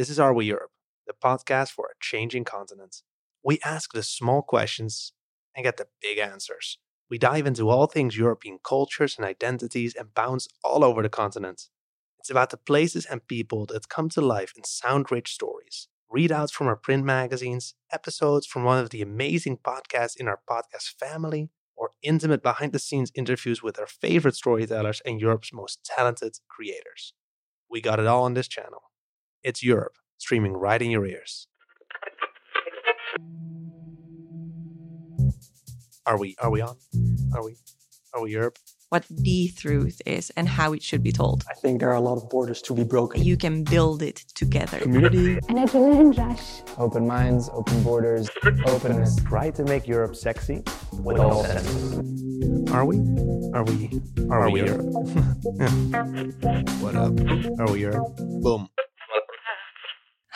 [0.00, 0.70] This is Are We Europe,
[1.06, 3.02] the podcast for a changing continent.
[3.44, 5.12] We ask the small questions
[5.54, 6.78] and get the big answers.
[7.10, 11.68] We dive into all things European cultures and identities and bounce all over the continent.
[12.18, 16.50] It's about the places and people that come to life in sound rich stories, readouts
[16.50, 21.50] from our print magazines, episodes from one of the amazing podcasts in our podcast family,
[21.76, 27.12] or intimate behind the scenes interviews with our favorite storytellers and Europe's most talented creators.
[27.70, 28.84] We got it all on this channel.
[29.42, 31.46] It's Europe, streaming right in your ears.
[36.06, 36.76] Are we are we on?
[37.34, 37.56] Are we
[38.12, 38.58] are we Europe?
[38.90, 41.44] What the truth is and how it should be told.
[41.48, 43.22] I think there are a lot of borders to be broken.
[43.22, 44.80] You can build it together.
[44.80, 46.62] Community, An asylum rush.
[46.76, 48.28] Open minds, open borders,
[48.66, 49.16] openness.
[49.24, 51.98] Try to make Europe sexy with all senses.
[52.72, 52.98] Are we?
[53.54, 54.00] Are we?
[54.28, 54.86] Are, we, Europe?
[56.82, 57.12] what up?
[57.60, 58.16] Are we Europe?
[58.42, 58.68] Boom.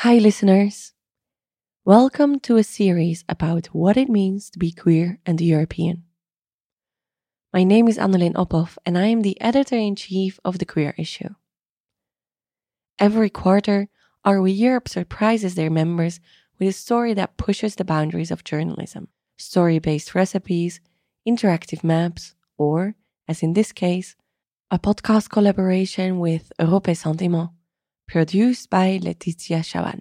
[0.05, 0.93] Hi, listeners.
[1.87, 6.03] Welcome to a series about what it means to be queer and European.
[7.55, 10.95] My name is Annelien Ophoff, and I am the editor in chief of the Queer
[10.99, 11.31] Issue.
[12.99, 13.89] Every quarter,
[14.27, 16.21] We Europe surprises their members
[16.59, 19.09] with a story that pushes the boundaries of journalism
[19.39, 20.83] story based recipes,
[21.27, 22.95] interactive maps, or,
[23.27, 24.17] as in this case,
[24.71, 27.54] a podcast collaboration with Europe Sentiment,
[28.07, 30.01] produced by Laetitia Chaban.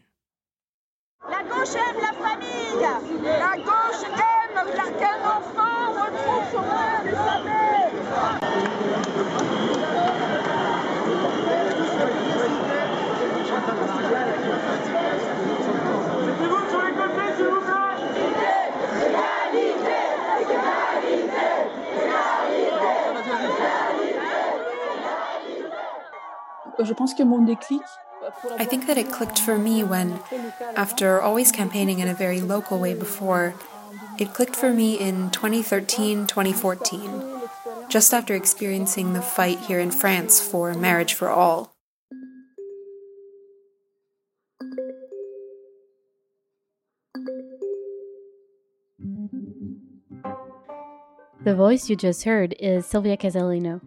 [26.79, 27.81] Euh, je pense que mon déclic.
[28.23, 30.19] Euh, I think that it clicked for me when,
[30.75, 33.53] after always campaigning in a very local way before,
[34.17, 37.09] it clicked for me in 2013 2014,
[37.89, 41.73] just after experiencing the fight here in France for marriage for all.
[51.43, 53.81] The voice you just heard is Silvia Casalino,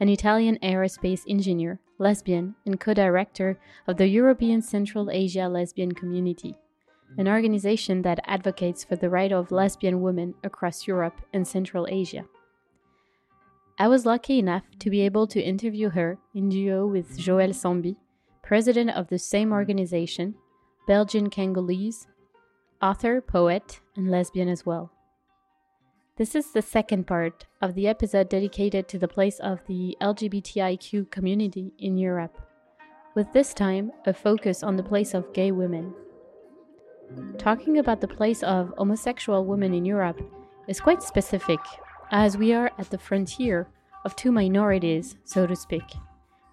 [0.00, 6.56] an Italian aerospace engineer, lesbian, and co director of the European Central Asia Lesbian Community,
[7.16, 12.24] an organization that advocates for the right of lesbian women across Europe and Central Asia.
[13.78, 17.96] I was lucky enough to be able to interview her in duo with Joëlle Sambi,
[18.42, 20.34] president of the same organization,
[20.86, 22.06] Belgian Congolese,
[22.80, 24.91] author, poet, and lesbian as well.
[26.18, 31.10] This is the second part of the episode dedicated to the place of the LGBTIQ
[31.10, 32.38] community in Europe,
[33.14, 35.94] with this time a focus on the place of gay women.
[37.38, 40.20] Talking about the place of homosexual women in Europe
[40.68, 41.60] is quite specific,
[42.10, 43.66] as we are at the frontier
[44.04, 45.94] of two minorities, so to speak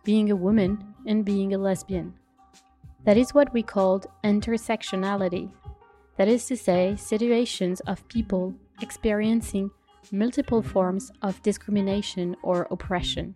[0.05, 2.13] being a woman and being a lesbian.
[3.03, 5.51] That is what we called intersectionality,
[6.15, 9.72] that is to say, situations of people experiencing
[10.12, 13.35] multiple forms of discrimination or oppression.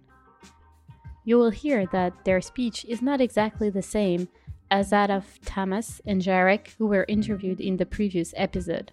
[1.25, 4.27] You will hear that their speech is not exactly the same
[4.69, 8.91] as that of Thomas and Jarek, who were interviewed in the previous episode.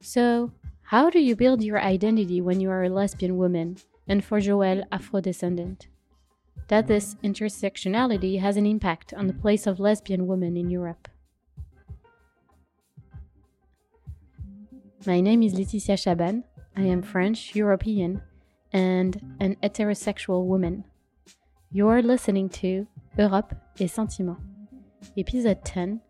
[0.00, 0.52] So,
[0.84, 3.76] how do you build your identity when you are a lesbian woman,
[4.08, 5.86] and for Joëlle, Afro descendant?
[6.68, 11.08] That this intersectionality has an impact on the place of lesbian women in Europe.
[15.06, 16.44] My name is Laetitia Chaban.
[16.76, 18.22] I am French, European,
[18.72, 20.84] and an heterosexual woman.
[21.70, 22.86] You're listening to
[23.18, 24.38] Europe et Sentiment.
[25.16, 26.00] Episode 10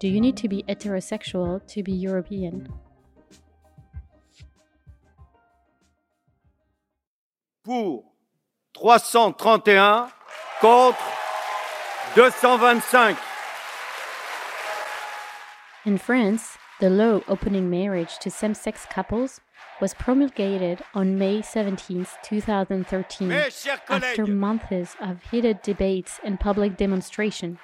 [0.00, 2.68] Do you need to be heterosexual to be European?
[7.64, 8.02] pour
[8.74, 10.10] 331
[10.60, 10.98] contre
[12.14, 13.16] 225.
[15.86, 19.40] In France, the law opening marriage to same sex couples
[19.80, 23.32] was promulgated on May 17, 2013,
[23.88, 27.60] after months of heated debates and public demonstration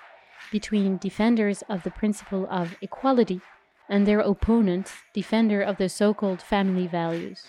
[0.52, 3.40] between defenders of the principle of equality
[3.88, 7.42] and their opponents, defender of the so-called family values.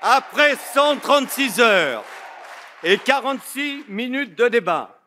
[0.00, 2.02] après 136 heures
[2.82, 4.98] et 46 minutes de débat,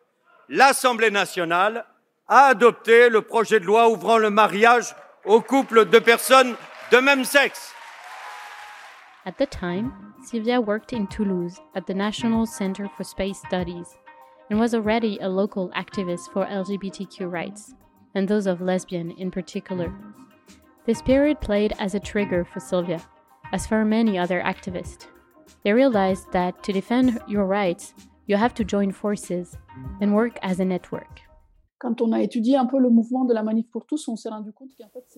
[0.48, 1.86] l'Assemblée nationale
[2.28, 4.96] a adopté le projet de loi ouvrant le mariage
[5.26, 6.56] aux couples de personnes
[6.92, 7.74] de même sexe.
[9.26, 9.92] At the time,
[10.24, 13.98] Silvia worked in Toulouse at the National Center for Space Studies
[14.50, 17.74] and was already a local activist for LGBTQ rights,
[18.14, 19.92] and those of lesbian in particular.
[20.86, 23.02] This period played as a trigger for Silvia,
[23.52, 25.08] as for many other activists.
[25.64, 27.96] They realized that to defend your rights,
[28.28, 29.58] you have to join forces
[30.00, 31.25] and work as a network.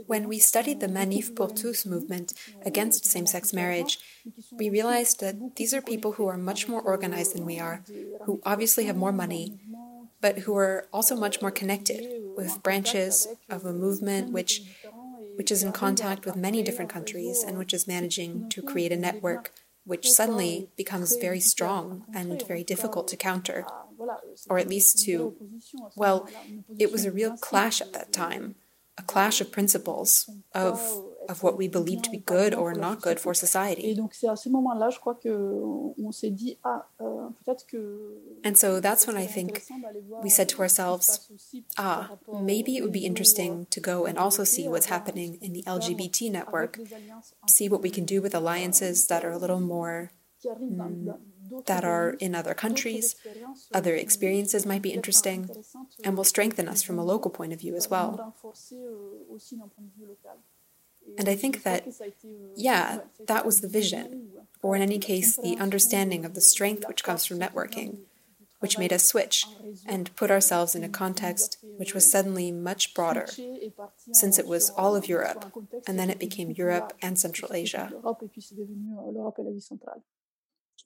[0.08, 2.34] When we studied the Manif pour tous movement
[2.66, 4.00] against same sex marriage,
[4.52, 7.84] we realized that these are people who are much more organized than we are,
[8.26, 9.60] who obviously have more money,
[10.20, 14.62] but who are also much more connected with branches of a movement which,
[15.36, 18.98] which is in contact with many different countries and which is managing to create a
[18.98, 19.54] network
[19.88, 23.66] which suddenly becomes very strong and very difficult to counter,
[24.50, 25.36] or at least to,
[25.96, 26.28] well,
[26.80, 28.56] it was a real clash at that time,
[28.98, 30.80] a clash of principles, of
[31.30, 34.00] of what we believe to be good or not good for society.
[38.44, 39.64] And so that's when I think
[40.24, 41.30] we said to ourselves,
[41.78, 42.12] ah,
[42.42, 46.32] maybe it would be interesting to go and also see what's happening in the LGBT
[46.32, 46.80] network,
[47.48, 50.12] see what we can do with alliances that are a little more.
[50.46, 51.18] Mm,
[51.66, 53.16] that are in other countries,
[53.74, 55.50] other experiences might be interesting,
[56.04, 58.34] and will strengthen us from a local point of view as well.
[61.18, 61.88] And I think that,
[62.56, 64.30] yeah, that was the vision,
[64.62, 68.00] or in any case, the understanding of the strength which comes from networking,
[68.60, 69.46] which made us switch
[69.86, 73.28] and put ourselves in a context which was suddenly much broader,
[74.12, 75.54] since it was all of Europe,
[75.88, 77.94] and then it became Europe and Central Asia.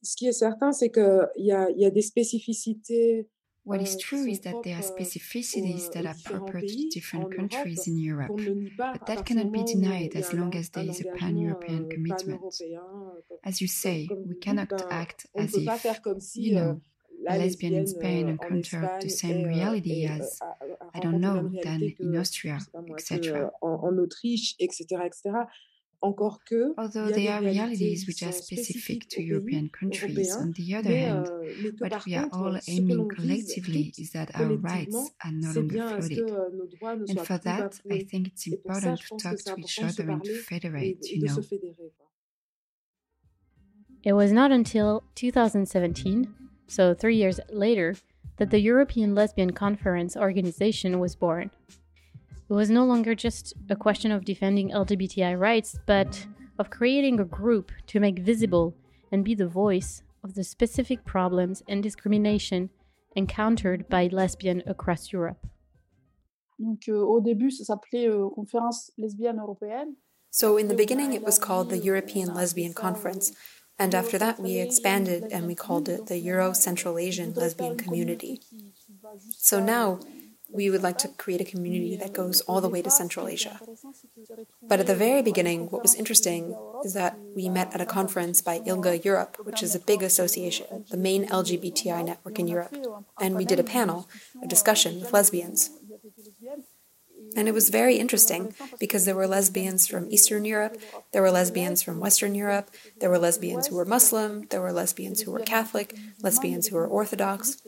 [0.03, 3.27] Ce qui est certain, c'est qu'il y a, y a des spécificités
[3.63, 7.97] what is true is that there are specificities that are proper to different countries in
[7.97, 8.31] Europe,
[8.77, 12.41] but that cannot be denied as long as there is a pan European commitment.
[13.43, 15.99] As you say, we cannot act as if,
[16.35, 16.81] you know,
[17.27, 20.39] a lesbian in Spain encountered the same reality as,
[20.95, 22.57] I don't know, than in Austria,
[22.89, 23.51] etc.
[26.77, 31.71] Although there are realities which are specific to European countries, on the other hand, euh,
[31.77, 36.31] what we are all aiming collectively is that our rights are no longer floated.
[37.07, 41.11] And for that, I think it's important to talk to each other and to federate,
[41.11, 41.45] you know.
[44.03, 46.33] It was not until 2017,
[46.67, 47.95] so three years later,
[48.37, 51.51] that the European Lesbian Conference organization was born.
[52.51, 56.27] It was no longer just a question of defending LGBTI rights, but
[56.59, 58.75] of creating a group to make visible
[59.09, 62.69] and be the voice of the specific problems and discrimination
[63.15, 65.47] encountered by lesbians across Europe.
[66.59, 69.95] Donc, euh, au début, ça s'appelait euh, Conférence lesbienne européenne.
[70.29, 73.31] So, in the beginning, it was called the European Lesbian Conference,
[73.79, 78.41] and after that, we expanded and we called it the Euro Central Asian Lesbian Community.
[79.37, 79.99] So now,
[80.53, 83.59] we would like to create a community that goes all the way to Central Asia.
[84.61, 88.41] But at the very beginning, what was interesting is that we met at a conference
[88.41, 92.75] by ILGA Europe, which is a big association, the main LGBTI network in Europe.
[93.19, 94.09] And we did a panel,
[94.43, 95.69] a discussion with lesbians.
[97.35, 100.77] And it was very interesting because there were lesbians from Eastern Europe,
[101.13, 102.69] there were lesbians from Western Europe,
[102.99, 106.87] there were lesbians who were Muslim, there were lesbians who were Catholic, lesbians who were
[106.87, 107.61] Orthodox,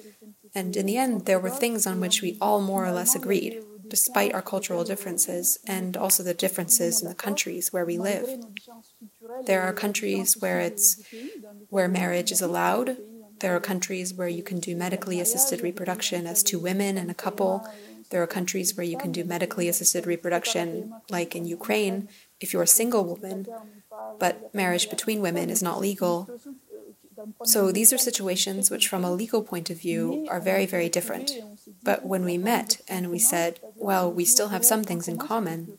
[0.55, 3.61] and in the end, there were things on which we all more or less agreed,
[3.87, 8.27] despite our cultural differences and also the differences in the countries where we live.
[9.45, 11.01] There are countries where it's
[11.69, 12.97] where marriage is allowed.
[13.39, 17.15] There are countries where you can do medically assisted reproduction as two women and a
[17.15, 17.67] couple.
[18.09, 22.63] There are countries where you can do medically assisted reproduction, like in Ukraine, if you're
[22.63, 23.47] a single woman,
[24.19, 26.29] but marriage between women is not legal.
[27.43, 31.31] So these are situations which, from a legal point of view, are very, very different.
[31.83, 35.77] But when we met and we said, well, we still have some things in common,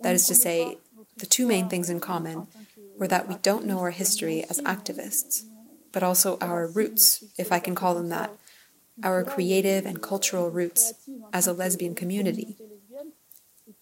[0.00, 0.78] that is to say,
[1.16, 2.48] the two main things in common
[2.98, 5.44] were that we don't know our history as activists,
[5.92, 8.30] but also our roots, if I can call them that,
[9.02, 10.92] our creative and cultural roots
[11.32, 12.56] as a lesbian community.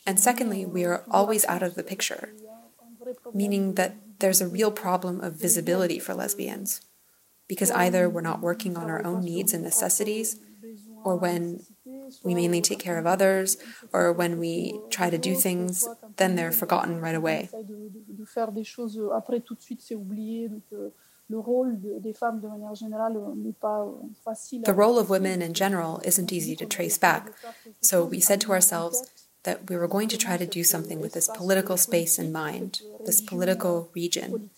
[0.06, 2.32] And secondly, we are always out of the picture,
[3.34, 6.80] meaning that there's a real problem of visibility for lesbians
[7.48, 10.38] because either we're not working on our own needs and necessities,
[11.04, 11.64] or when
[12.22, 13.56] we mainly take care of others,
[13.92, 17.48] or when we try to do things, then they're forgotten right away.
[24.64, 27.32] The role of women in general isn't easy to trace back,
[27.80, 29.10] so we said to ourselves
[29.44, 32.80] that we were going to try to do something with this political space in mind,
[33.04, 34.50] this political region,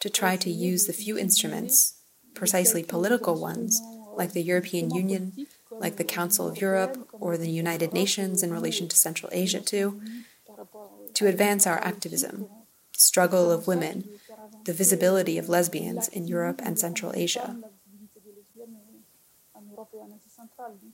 [0.00, 1.93] to try to use the few instruments
[2.34, 3.80] precisely political ones,
[4.16, 8.88] like the European Union, like the Council of Europe, or the United Nations in relation
[8.88, 10.00] to Central Asia, too,
[11.14, 12.48] to advance our activism,
[12.92, 14.08] struggle of women,
[14.64, 17.56] the visibility of lesbians in Europe and Central Asia.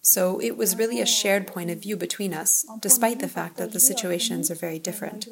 [0.01, 3.73] So it was really a shared point of view between us, despite the fact that
[3.73, 5.29] the situations are very different.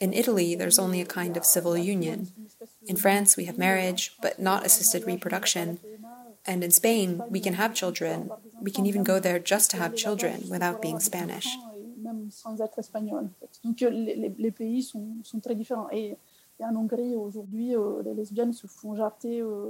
[0.00, 2.32] In Italy, there's only a kind of civil union.
[2.86, 5.80] In France, we have marriage, but not assisted reproduction.
[6.46, 8.30] And in Spain, we can have children.
[8.60, 11.48] We can even go there just to have children without being Spanish.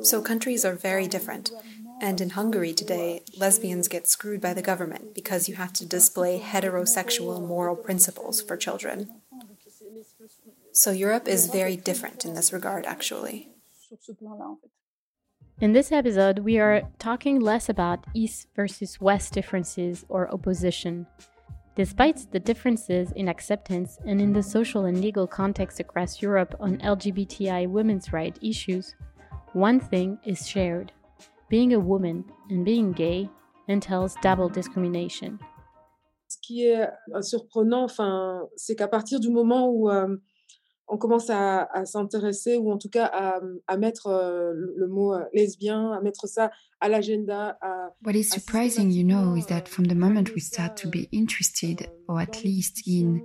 [0.02, 1.50] So countries are very different.
[2.02, 6.40] And in Hungary today, lesbians get screwed by the government because you have to display
[6.40, 9.10] heterosexual moral principles for children.
[10.76, 13.48] So Europe is very different in this regard, actually.
[15.60, 21.06] In this episode, we are talking less about East versus West differences or opposition.
[21.76, 26.78] Despite the differences in acceptance and in the social and legal context across Europe on
[26.78, 28.96] LGBTI women's rights issues,
[29.52, 30.90] one thing is shared
[31.48, 33.30] being a woman and being gay
[33.68, 35.38] entails double discrimination.
[36.26, 40.16] Ce qui est euh, surprenant, enfin, c'est qu'à partir du moment où euh,
[40.88, 45.14] on commence à, à s'intéresser ou en tout cas à, à mettre euh, le mot
[45.14, 46.50] euh, lesbien, à mettre ça
[46.80, 47.58] à l'agenda.
[48.04, 51.88] What is surprising, you know, is that from the moment we start to be interested,
[52.06, 53.22] or at least in,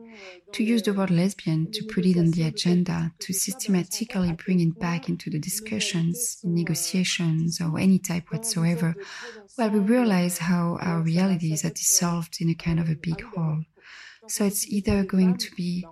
[0.54, 4.80] to use the word lesbian, to put it on the agenda, to systematically bring it
[4.80, 8.96] back into the discussions, negotiations, or any type whatsoever,
[9.58, 13.64] well, we realize how our realities are dissolved in a kind of a big hole.
[14.28, 15.86] So it's either going to be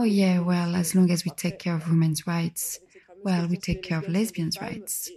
[0.00, 2.78] Oh, yeah, well, as long as we take care of women's rights,
[3.24, 5.10] well, we take care of lesbians' rights.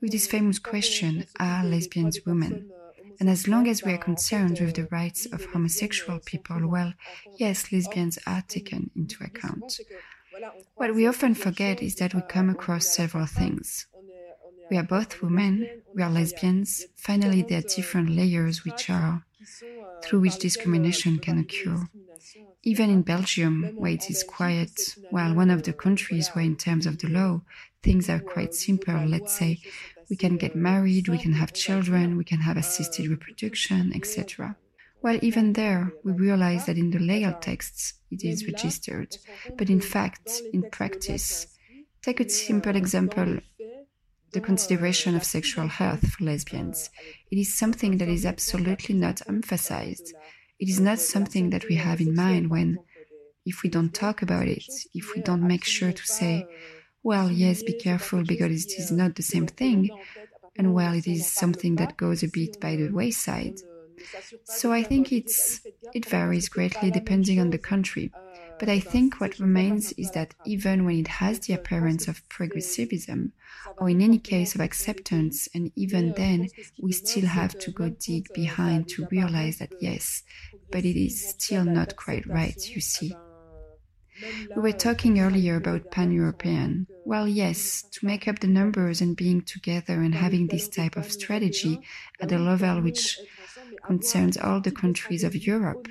[0.00, 2.70] With this famous question, are lesbians women?
[3.18, 6.94] And as long as we are concerned with the rights of homosexual people, well,
[7.36, 9.80] yes, lesbians are taken into account.
[10.76, 13.88] What we often forget is that we come across several things.
[14.70, 16.86] We are both women, we are lesbians.
[16.94, 19.24] Finally, there are different layers which are
[20.04, 21.88] through which discrimination can occur.
[22.64, 26.86] Even in Belgium, where it is quiet, while one of the countries where, in terms
[26.86, 27.40] of the law,
[27.82, 29.60] things are quite simple, let's say,
[30.08, 34.56] we can get married, we can have children, we can have assisted reproduction, etc.
[35.02, 39.16] Well, even there, we realize that in the legal texts it is registered,
[39.56, 41.48] but in fact, in practice,
[42.02, 43.38] take a simple example
[44.32, 46.88] the consideration of sexual health for lesbians.
[47.30, 50.14] It is something that is absolutely not emphasized.
[50.62, 52.68] It is not something that we have in mind when,
[53.44, 54.64] if we don't talk about it,
[54.94, 56.46] if we don't make sure to say,
[57.02, 59.90] well, yes, be careful because it is not the same thing,
[60.56, 63.56] and well, it is something that goes a bit by the wayside.
[64.44, 65.60] So I think it's
[65.92, 68.12] it varies greatly depending on the country.
[68.58, 73.32] But I think what remains is that even when it has the appearance of progressivism,
[73.80, 76.50] or in any case of acceptance, and even then,
[76.80, 80.22] we still have to go dig behind to realize that yes,
[80.72, 83.14] but it is still not quite right, you see.
[84.56, 86.86] We were talking earlier about pan European.
[87.04, 91.10] Well, yes, to make up the numbers and being together and having this type of
[91.10, 91.80] strategy
[92.20, 93.18] at a level which
[93.84, 95.88] concerns all the countries of Europe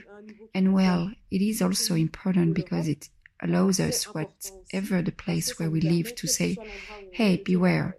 [0.53, 3.09] and well, it is also important because it
[3.41, 6.57] allows us, whatever the place where we live, to say,
[7.11, 7.95] hey, beware.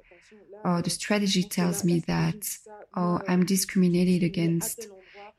[0.65, 2.59] Or the strategy tells me that,
[2.97, 4.87] or I'm discriminated against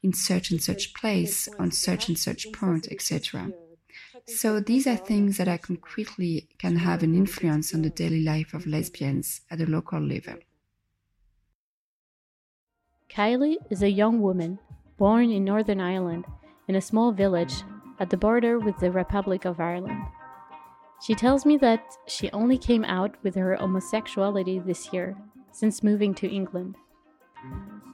[0.03, 3.51] in such and such place, on such and such point, etc.
[4.27, 8.53] So these are things that I concretely can have an influence on the daily life
[8.53, 10.35] of lesbians at a local level.
[13.09, 14.59] Kylie is a young woman
[14.97, 16.25] born in Northern Ireland
[16.67, 17.63] in a small village
[17.99, 20.01] at the border with the Republic of Ireland.
[21.05, 25.17] She tells me that she only came out with her homosexuality this year,
[25.51, 26.75] since moving to England.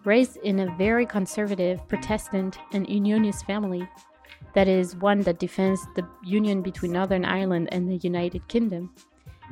[0.06, 3.88] Raised in a very conservative Protestant and Unionist family,
[4.54, 8.94] that is, one that defends the union between Northern Ireland and the United Kingdom,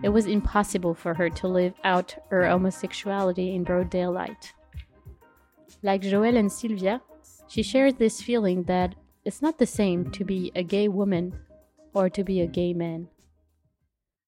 [0.03, 4.53] it was impossible for her to live out her homosexuality in broad daylight.
[5.83, 7.01] Like Joëlle and Silvia,
[7.47, 11.37] she shares this feeling that it's not the same to be a gay woman
[11.93, 13.07] or to be a gay man.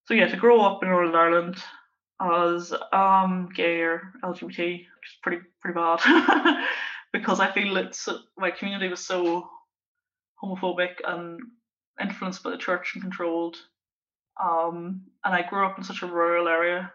[0.05, 1.57] So yeah, to grow up in Northern Ireland
[2.21, 5.99] as um gay or LGBT, which is pretty pretty bad
[7.13, 8.07] because I feel it's
[8.37, 9.49] my community was so
[10.43, 11.39] homophobic and
[12.01, 13.57] influenced by the church and controlled.
[14.41, 16.93] Um, and I grew up in such a rural area,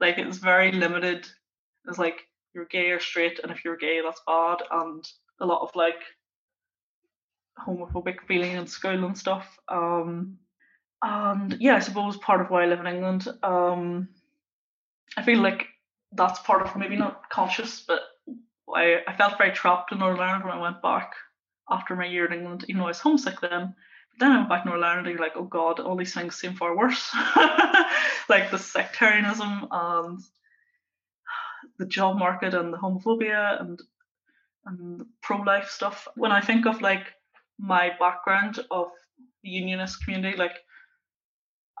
[0.00, 1.26] like it's very limited.
[1.88, 2.16] It's like
[2.52, 5.04] you're gay or straight, and if you're gay, that's bad, and
[5.40, 6.00] a lot of like
[7.64, 9.58] homophobic feeling in school and stuff.
[9.68, 10.38] Um,
[11.02, 14.08] and yeah, I suppose part of why I live in England, um,
[15.16, 15.66] I feel like
[16.12, 18.00] that's part of maybe not conscious, but
[18.74, 21.12] I, I felt very trapped in Northern Ireland when I went back
[21.68, 23.74] after my year in England, even though I was homesick then.
[24.10, 26.14] But then I went back to Northern Ireland and you're like, oh God, all these
[26.14, 27.10] things seem far worse.
[28.28, 30.20] like the sectarianism and
[31.78, 33.80] the job market and the homophobia and
[34.66, 36.06] and pro life stuff.
[36.16, 37.06] When I think of like
[37.58, 38.88] my background of
[39.42, 40.58] the unionist community, like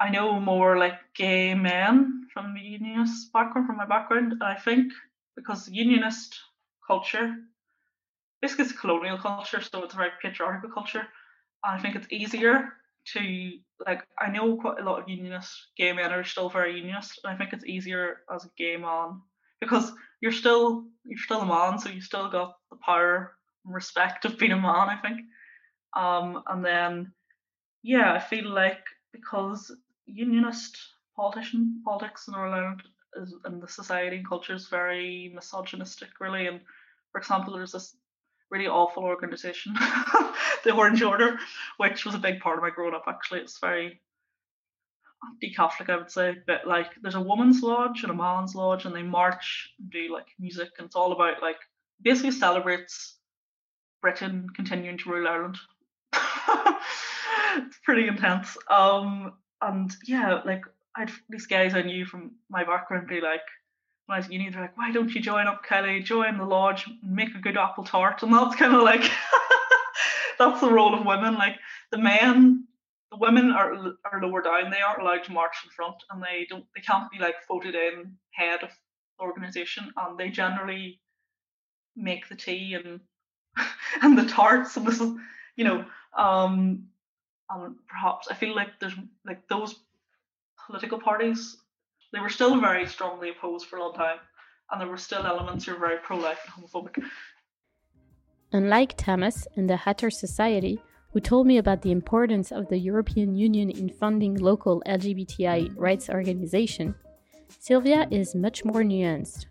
[0.00, 4.92] I know more like gay men from the unionist background, from my background, I think
[5.36, 6.40] because unionist
[6.86, 7.36] culture,
[8.40, 11.06] basically it's colonial culture, so it's a very patriarchal culture,
[11.64, 12.72] and I think it's easier
[13.12, 13.52] to
[13.86, 17.34] like I know quite a lot of unionist gay men are still very unionist, and
[17.34, 19.20] I think it's easier as a gay man
[19.60, 19.92] because
[20.22, 24.38] you're still you're still a man, so you still got the power and respect of
[24.38, 25.20] being a man, I think.
[25.94, 27.12] Um, and then
[27.82, 28.80] yeah, I feel like
[29.12, 29.70] because
[30.12, 30.78] unionist
[31.16, 32.82] politician politics in Ireland
[33.16, 36.46] is, and the society and culture is very misogynistic, really.
[36.46, 36.60] And
[37.12, 37.96] for example, there's this
[38.50, 39.74] really awful organization,
[40.64, 41.38] the Orange Order,
[41.76, 43.04] which was a big part of my growing up.
[43.06, 44.00] Actually, it's very
[45.32, 46.36] anti-Catholic, I would say.
[46.46, 50.12] But like, there's a woman's lodge and a man's lodge, and they march and do
[50.12, 51.58] like music, and it's all about like
[52.02, 53.16] basically celebrates
[54.02, 55.58] Britain continuing to rule Ireland.
[57.56, 58.56] it's pretty intense.
[58.68, 60.62] Um, and yeah, like
[60.96, 63.42] I'd these guys I knew from my background be like,
[64.06, 66.00] when I was at uni, they're like, why don't you join up, Kelly?
[66.00, 69.02] Join the lodge, make a good apple tart, and that's kind of like
[70.38, 71.34] that's the role of women.
[71.34, 71.56] Like
[71.92, 72.66] the men,
[73.12, 73.74] the women are
[74.10, 74.70] are lower down.
[74.70, 76.64] They aren't allowed to march in front, and they don't.
[76.74, 81.00] They can't be like voted in head of the organization, and they generally
[81.96, 83.00] make the tea and
[84.02, 84.76] and the tarts.
[84.76, 85.12] And this is,
[85.56, 85.84] you know,
[86.16, 86.86] um,
[87.50, 88.94] and perhaps I feel like there's
[89.26, 89.74] like those
[90.66, 91.56] political parties,
[92.12, 94.18] they were still very strongly opposed for a long time,
[94.70, 97.02] and there were still elements who were very pro-life and homophobic.
[98.52, 100.80] Unlike Thomas and the Hatter Society,
[101.12, 106.08] who told me about the importance of the European Union in funding local LGBTI rights
[106.08, 106.94] organization,
[107.58, 109.46] Silvia is much more nuanced.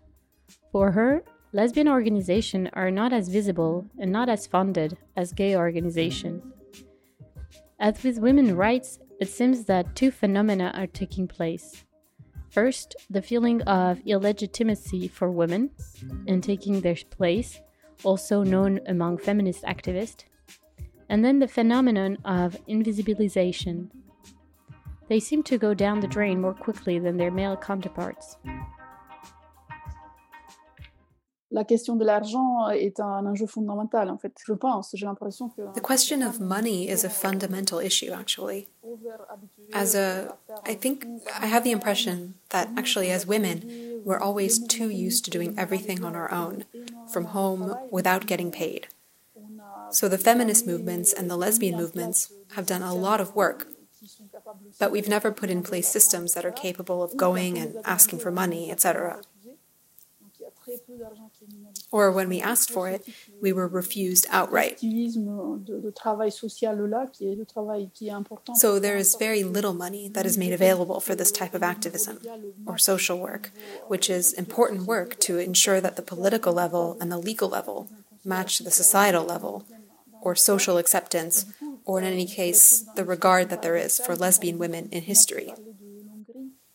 [0.72, 1.22] For her,
[1.52, 6.42] lesbian organizations are not as visible and not as funded as gay organizations.
[7.80, 11.86] As with women's rights, it seems that two phenomena are taking place.
[12.50, 15.70] First, the feeling of illegitimacy for women
[16.26, 17.58] in taking their place,
[18.04, 20.24] also known among feminist activists,
[21.08, 23.88] and then the phenomenon of invisibilization.
[25.08, 28.36] They seem to go down the drain more quickly than their male counterparts.
[31.50, 34.32] La question de l'argent est un enjeu fondamental, en fait.
[34.44, 35.62] Je pense, j'ai l'impression que.
[35.74, 38.68] The question of money is a fundamental issue, actually.
[39.72, 41.04] As a, I think,
[41.40, 46.04] I have the impression that actually, as women, we're always too used to doing everything
[46.04, 46.64] on our own,
[47.12, 48.88] from home, without getting paid.
[49.90, 53.66] So the feminist movements and the lesbian movements have done a lot of work,
[54.78, 58.30] but we've never put in place systems that are capable of going and asking for
[58.30, 59.20] money, etc.
[61.92, 63.08] Or when we asked for it,
[63.40, 64.78] we were refused outright.
[68.54, 72.20] So there is very little money that is made available for this type of activism
[72.64, 73.50] or social work,
[73.88, 77.88] which is important work to ensure that the political level and the legal level
[78.24, 79.66] match the societal level,
[80.20, 81.46] or social acceptance,
[81.84, 85.54] or in any case, the regard that there is for lesbian women in history.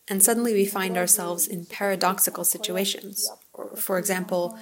[0.08, 3.30] And suddenly we find ourselves in paradoxical situations.
[3.76, 4.58] For example,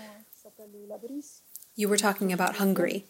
[1.77, 3.07] you were talking about Hungary.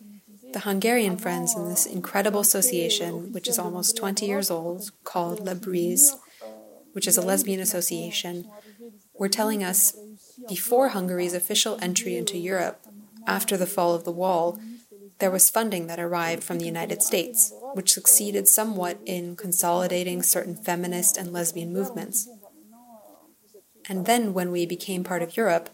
[0.53, 6.15] The Hungarian friends in this incredible association, which is almost 20 years old, called Labrisz,
[6.93, 8.49] which is a lesbian association,
[9.19, 9.97] were telling us
[10.49, 12.81] before Hungary's official entry into Europe,
[13.27, 14.59] after the fall of the wall,
[15.19, 20.57] there was funding that arrived from the United States, which succeeded somewhat in consolidating certain
[20.57, 22.29] feminist and lesbian movements.
[23.89, 25.69] And then, when we became part of Europe,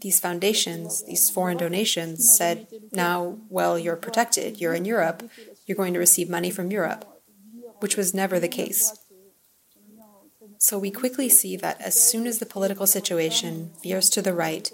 [0.00, 5.28] these foundations, these foreign donations, said, now, well, you're protected, you're in Europe,
[5.66, 7.04] you're going to receive money from Europe,
[7.80, 8.96] which was never the case.
[10.58, 14.70] So we quickly see that as soon as the political situation veers to the right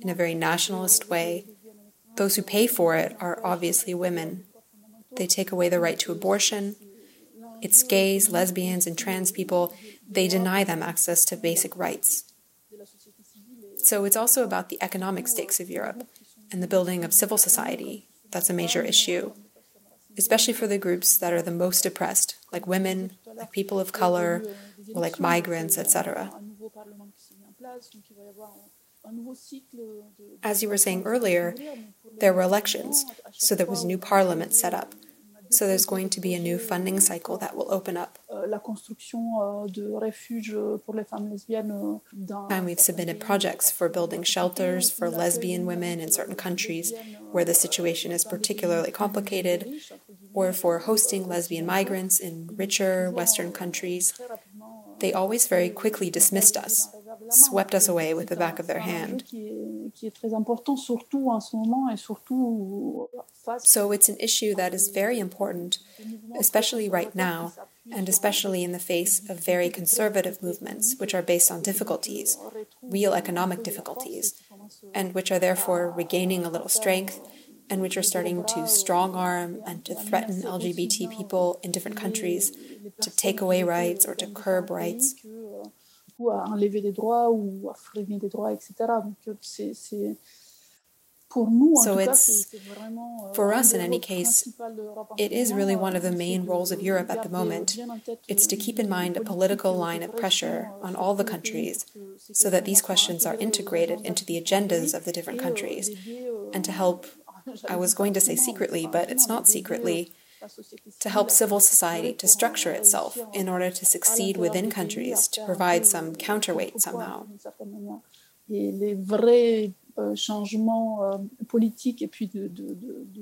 [0.00, 1.46] in a very nationalist way,
[2.16, 4.44] those who pay for it are obviously women.
[5.16, 6.76] They take away the right to abortion.
[7.62, 9.74] It's gays, lesbians, and trans people.
[10.08, 12.29] They deny them access to basic rights.
[13.82, 16.06] So it's also about the economic stakes of Europe
[16.52, 18.06] and the building of civil society.
[18.30, 19.32] That's a major issue,
[20.16, 24.42] especially for the groups that are the most oppressed, like women, like people of color,
[24.94, 26.32] or like migrants, etc.
[30.42, 31.54] As you were saying earlier,
[32.20, 34.94] there were elections, so there was a new parliament set up.
[35.50, 38.18] So there's going to be a new funding cycle that will open up.
[42.50, 46.92] And we've submitted projects for building shelters for lesbian women in certain countries
[47.32, 49.68] where the situation is particularly complicated,
[50.32, 54.18] or for hosting lesbian migrants in richer Western countries.
[55.00, 56.88] They always very quickly dismissed us,
[57.30, 59.24] swept us away with the back of their hand.
[63.58, 65.78] So it's an issue that is very important,
[66.38, 67.52] especially right now,
[67.92, 72.36] and especially in the face of very conservative movements, which are based on difficulties,
[72.82, 74.34] real economic difficulties,
[74.94, 77.20] and which are therefore regaining a little strength,
[77.70, 82.52] and which are starting to strong arm and to threaten LGBT people in different countries
[83.00, 85.14] to take away rights or to curb rights
[86.20, 88.74] coup à enlever des droits ou à freiner des droits, etc.
[88.78, 90.16] Donc euh, c'est
[91.28, 94.48] pour nous, so it's euh, for us in any case,
[95.16, 97.78] it is really one of the main roles of Europe at the moment.
[98.26, 101.86] It's to keep in mind a political line of pressure on all the countries,
[102.32, 105.88] so that these questions are integrated into the agendas of the different countries,
[106.52, 107.06] and to help.
[107.68, 110.12] I was going to say secretly, but it's not secretly
[111.00, 115.86] to help civil society to structure itself in order to succeed within countries, to provide
[115.86, 117.26] some counterweight somehow.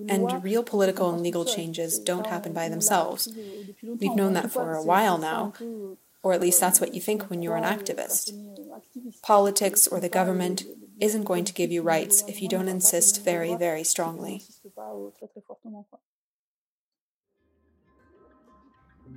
[0.08, 3.28] And real political and legal changes don't happen by themselves.
[3.82, 5.54] We've known that for a while now,
[6.22, 8.32] or at least that's what you think when you're an activist.
[9.22, 10.64] Politics or the government
[11.00, 14.42] isn't going to give you rights if you don't insist very, very strongly.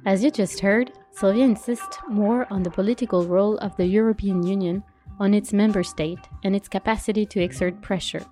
[0.03, 4.83] As you just heard, Silvia insists more on the political role of the European Union
[5.19, 8.25] on its member state and its capacity to exert pressure.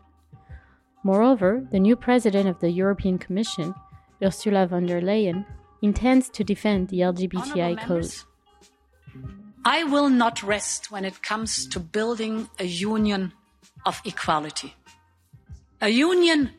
[1.03, 3.75] Moreover, the new president of the European Commission,
[4.23, 5.45] Ursula von der Leyen,
[5.83, 8.11] intends to defend the LGBTI code.
[9.63, 13.33] I will not rest when it comes to building a union
[13.85, 14.73] of equality.
[15.81, 16.49] A union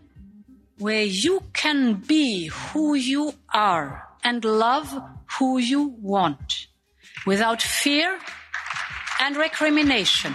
[0.79, 4.95] where you can be who you are and love
[5.39, 6.67] who you want
[7.27, 8.19] without fear
[9.21, 10.35] and recrimination.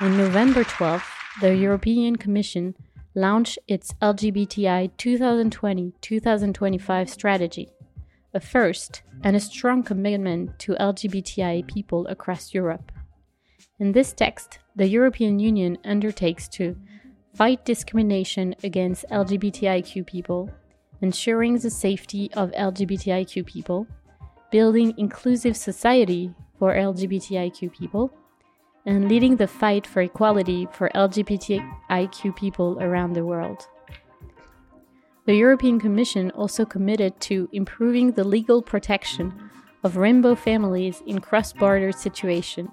[0.00, 1.08] On November 12th,
[1.40, 2.74] the European Commission
[3.14, 7.70] launched its LGBTI 2020 2025 strategy,
[8.34, 12.92] a first and a strong commitment to LGBTI people across Europe.
[13.78, 16.76] In this text, the European Union undertakes to
[17.34, 20.50] fight discrimination against LGBTIQ people
[21.00, 23.86] ensuring the safety of LGBTIQ people,
[24.50, 28.12] building inclusive society for LGBTIQ people,
[28.84, 33.66] and leading the fight for equality for LGBTIQ people around the world.
[35.26, 39.50] The European Commission also committed to improving the legal protection
[39.82, 42.70] of rainbow families in cross border situations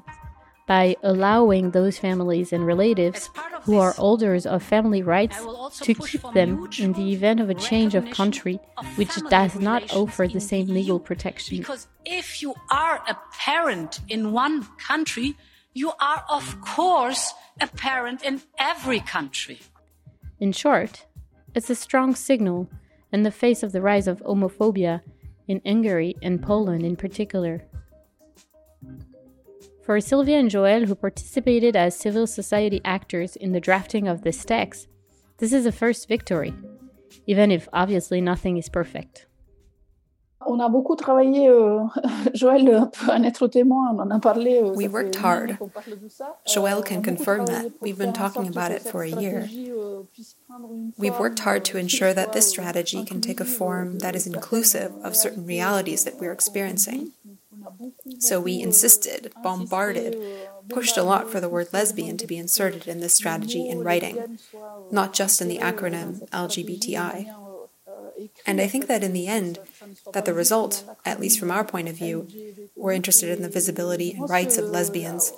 [0.65, 3.29] by allowing those families and relatives
[3.63, 5.37] who are holders of family rights
[5.81, 8.59] to keep them in the event of a change of country
[8.95, 11.57] which does not offer the same legal protection.
[11.57, 15.35] Because if you are a parent in one country,
[15.73, 19.59] you are, of course, a parent in every country.
[20.39, 21.05] In short,
[21.55, 22.69] it's a strong signal
[23.11, 25.01] in the face of the rise of homophobia
[25.47, 27.63] in Hungary and Poland in particular.
[29.83, 34.45] For Silvia and Joëlle, who participated as civil society actors in the drafting of this
[34.45, 34.87] text,
[35.39, 36.53] this is a first victory,
[37.27, 39.25] even if obviously nothing is perfect.
[40.45, 41.85] On a beaucoup travaillé, euh,
[42.33, 44.61] Joëlle peut en être témoin, on en a parlé.
[44.61, 45.57] Euh, we worked hard.
[46.47, 47.71] Joëlle can confirm that.
[47.81, 49.47] We've been talking about it for a year.
[49.49, 50.03] Euh,
[50.97, 54.93] We've worked hard to ensure that this strategy can take a form that is inclusive
[55.03, 57.11] of certain realities that we're experiencing.
[58.19, 60.21] So we insisted, bombarded,
[60.69, 64.39] pushed a lot for the word lesbian to be inserted in this strategy in writing,
[64.91, 67.42] not just in the acronym LGBTI.
[68.45, 69.59] And I think that in the end,
[70.13, 72.27] that the result, at least from our point of view,
[72.75, 75.33] we're interested in the visibility and rights of lesbians.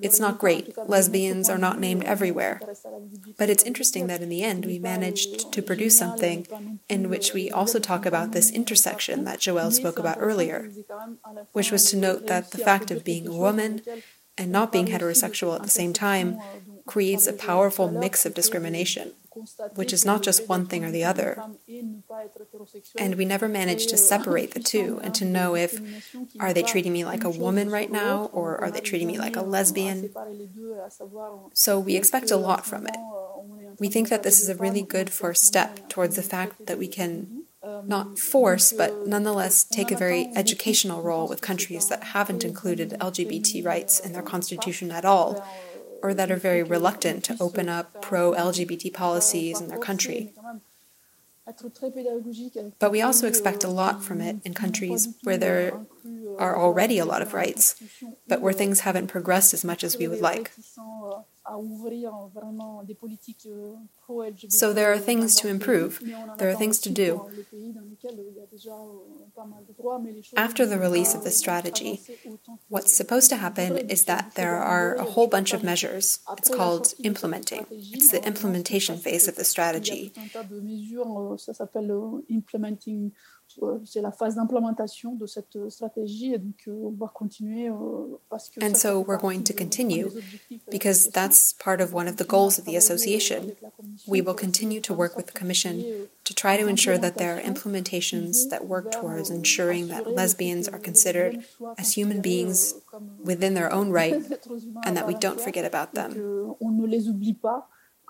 [0.00, 0.76] It's not great.
[0.88, 2.60] Lesbians are not named everywhere.
[3.38, 6.46] But it's interesting that in the end we managed to produce something
[6.88, 10.70] in which we also talk about this intersection that Joelle spoke about earlier,
[11.52, 13.82] which was to note that the fact of being a woman
[14.38, 16.38] and not being heterosexual at the same time
[16.86, 19.12] creates a powerful mix of discrimination
[19.74, 21.42] which is not just one thing or the other.
[22.98, 25.80] And we never manage to separate the two and to know if
[26.40, 29.36] are they treating me like a woman right now or are they treating me like
[29.36, 30.10] a lesbian.
[31.54, 32.96] So we expect a lot from it.
[33.78, 36.88] We think that this is a really good first step towards the fact that we
[36.88, 37.44] can
[37.84, 43.64] not force, but nonetheless take a very educational role with countries that haven't included LGBT
[43.64, 45.44] rights in their constitution at all
[46.02, 50.32] or that are very reluctant to open up pro LGBT policies in their country.
[52.78, 55.80] But we also expect a lot from it in countries where there
[56.38, 57.82] are already a lot of rights,
[58.28, 60.52] but where things haven't progressed as much as we would like.
[64.48, 66.00] So there are things to improve,
[66.38, 67.28] there are things to do.
[70.36, 72.00] After the release of the strategy,
[72.72, 76.20] what's supposed to happen is that there are a whole bunch of measures.
[76.38, 77.66] It's called implementing.
[77.70, 80.12] It's the implementation phase of the strategy.
[83.62, 87.70] Euh, c'est la phase d'implémentation de cette euh, stratégie et donc euh, on va continuer
[88.28, 90.08] parce que And so we're going to continue
[90.70, 93.54] because that's part of one of the goals of the association.
[94.06, 95.82] We will continue to work with the commission
[96.24, 100.78] to try to ensure that there are implementations that work towards ensuring that lesbians are
[100.78, 101.44] considered
[101.78, 102.74] as human beings
[103.22, 104.14] within their own right
[104.84, 106.12] and that we don't forget about them.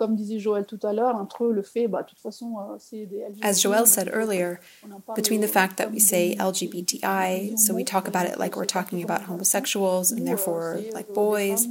[0.03, 3.07] Comme disait Joëlle tout à l'heure, entre le fait, bah, de toute façon, euh, c'est
[3.07, 3.45] des LGBT.
[3.45, 4.59] As Joëlle said earlier,
[5.15, 9.01] between the fact that we say LGBTI, so we talk about it like we're talking
[9.05, 11.69] about homosexuals and therefore like boys,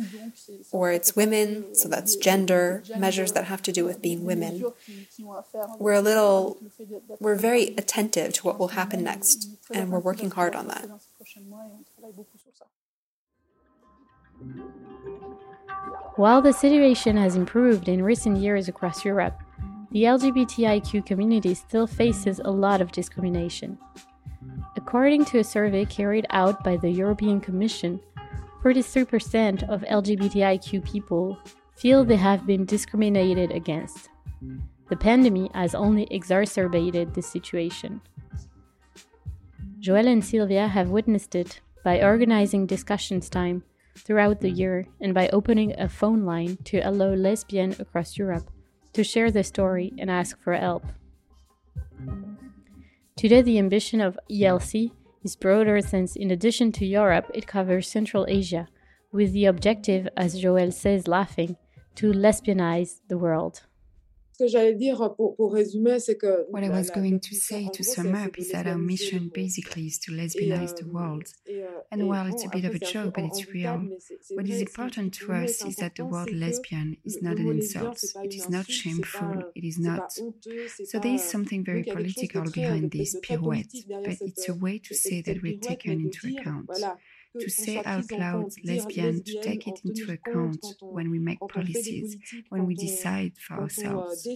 [0.71, 4.63] or it's women, so that's gender, measures that have to do with being women.
[5.77, 6.57] We're a little,
[7.19, 10.87] we're very attentive to what will happen next, and we're working hard on that.
[16.21, 19.41] While the situation has improved in recent years across Europe,
[19.89, 23.79] the LGBTIQ community still faces a lot of discrimination.
[24.77, 27.99] According to a survey carried out by the European Commission,
[28.63, 31.39] 43% of LGBTIQ people
[31.75, 34.09] feel they have been discriminated against.
[34.89, 37.99] The pandemic has only exacerbated this situation.
[39.79, 43.63] Joelle and Silvia have witnessed it by organizing discussions time
[43.97, 44.57] throughout the hmm.
[44.57, 48.49] year and by opening a phone line to allow lesbians across Europe
[48.93, 50.85] to share their story and ask for help.
[53.15, 54.91] Today, the ambition of ELC
[55.23, 58.67] is broader since, in addition to Europe, it covers Central Asia,
[59.11, 61.57] with the objective, as Joëlle says laughing,
[61.95, 63.61] to lesbianize the world.
[64.41, 66.47] Que j'allais dire pour, pour résumer, c'est que.
[66.49, 69.99] What I was going to say to sum up is that our mission basically is
[69.99, 71.25] to lesbianize the world.
[71.91, 73.79] And while it's a bit of a joke, but it's real,
[74.31, 78.33] what is important to us is that the word lesbian is not an insult, it
[78.33, 80.11] is not shameful, it is not.
[80.11, 83.75] So there is something very political behind this pirouette,
[84.05, 86.69] but it's a way to say that we're taken into account
[87.39, 92.17] to say out loud lesbian, to take it into account when we make policies,
[92.49, 94.27] when we decide for ourselves.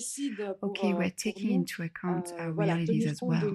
[0.63, 3.53] Okay, we're taking into account our realities as well.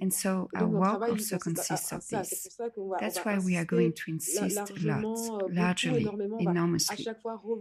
[0.00, 2.58] And so our work also consists of this.
[2.98, 7.06] That's why we are going to insist a lot, largely, enormously.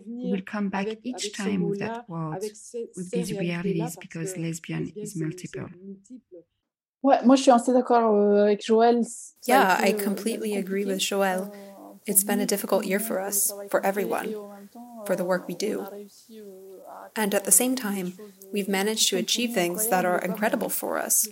[0.06, 2.42] We will come back each time with that word,
[2.96, 5.70] with these realities, because lesbian is multiple.
[7.04, 9.04] Moi je suis assez d'accord euh, avec Joëlle.
[9.48, 11.50] Yeah, I completely agree with Joëlle.
[12.06, 14.34] It's been a difficult year for us, for everyone,
[15.06, 15.86] for the work we do.
[17.16, 18.14] And at the same time,
[18.52, 21.28] we've managed to achieve things that are incredible for us,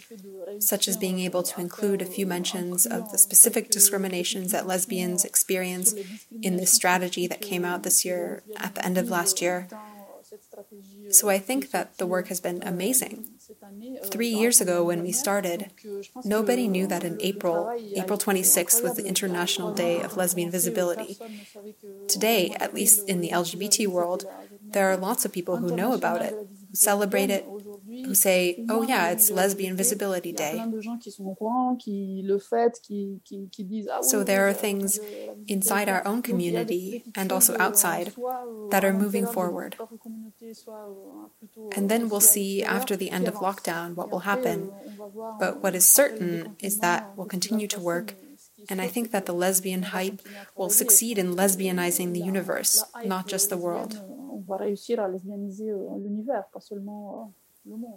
[0.59, 5.25] such as being able to include a few mentions of the specific discriminations that lesbians
[5.25, 5.95] experience
[6.41, 9.67] in this strategy that came out this year at the end of last year.
[11.09, 13.25] So I think that the work has been amazing.
[14.11, 15.71] Three years ago, when we started,
[16.23, 21.17] nobody knew that in April, April 26th, was the International Day of Lesbian Visibility.
[22.07, 24.25] Today, at least in the LGBT world,
[24.71, 27.45] there are lots of people who know about it, who celebrate it,
[28.05, 30.63] who say, oh yeah, it's Lesbian Visibility Day.
[34.01, 34.99] So there are things
[35.47, 38.13] inside our own community and also outside
[38.71, 39.77] that are moving forward.
[41.75, 44.71] And then we'll see after the end of lockdown what will happen.
[45.39, 48.15] But what is certain is that we'll continue to work
[48.69, 50.21] And I think that the lesbian hype
[50.57, 54.01] will succeed in lesbianizing the universe, not just the world.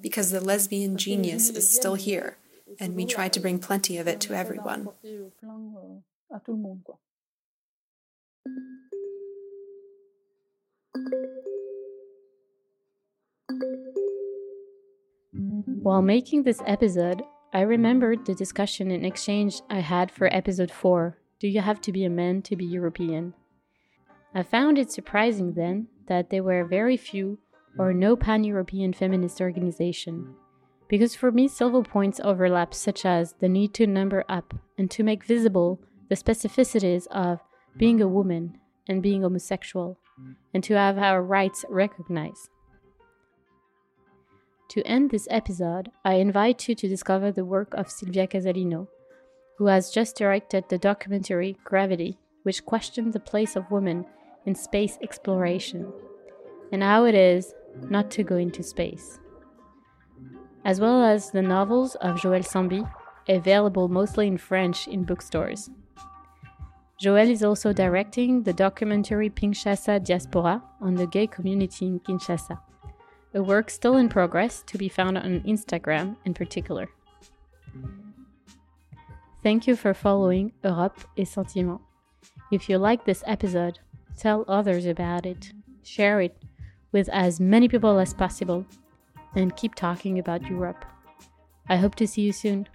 [0.00, 2.36] Because the lesbian genius is still here,
[2.78, 4.88] and we try to bring plenty of it to everyone.
[15.82, 21.16] While making this episode, I remembered the discussion and exchange I had for episode 4
[21.38, 23.34] Do you have to be a man to be European?
[24.34, 27.38] I found it surprising then that there were very few
[27.78, 30.34] or no pan European feminist organization.
[30.88, 35.04] Because for me, several points overlap, such as the need to number up and to
[35.04, 37.40] make visible the specificities of
[37.76, 39.98] being a woman and being homosexual,
[40.52, 42.50] and to have our rights recognized.
[44.70, 48.88] To end this episode, I invite you to discover the work of Silvia Casalino,
[49.58, 54.06] who has just directed the documentary Gravity, which questioned the place of women
[54.46, 55.92] in space exploration
[56.72, 57.54] and how it is
[57.88, 59.18] not to go into space.
[60.64, 62.90] As well as the novels of Joëlle Sambi,
[63.28, 65.70] available mostly in French in bookstores.
[67.02, 72.60] Joëlle is also directing the documentary Kinshasa Diaspora on the gay community in Kinshasa
[73.34, 76.88] a work still in progress to be found on Instagram in particular.
[79.42, 81.80] Thank you for following Europe et Sentiment.
[82.52, 83.78] If you like this episode,
[84.18, 85.52] tell others about it,
[85.82, 86.36] share it
[86.92, 88.64] with as many people as possible,
[89.34, 90.84] and keep talking about Europe.
[91.68, 92.68] I hope to see you soon.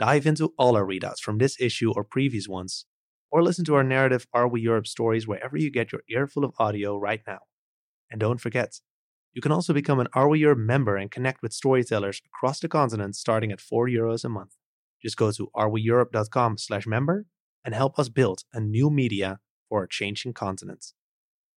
[0.00, 2.86] Dive into all our readouts from this issue or previous ones,
[3.30, 6.54] or listen to our narrative Are We Europe stories wherever you get your earful of
[6.58, 7.40] audio right now.
[8.10, 8.80] And don't forget,
[9.34, 12.66] you can also become an Are We Europe member and connect with storytellers across the
[12.66, 14.54] continent starting at 4 euros a month.
[15.02, 17.26] Just go to areweeurope.com slash member
[17.62, 20.94] and help us build a new media for a changing continent.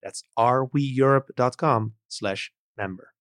[0.04, 3.13] That's areweeurope.com slash member.